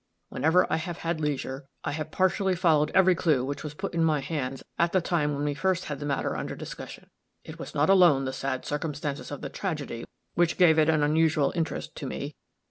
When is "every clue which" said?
2.95-3.63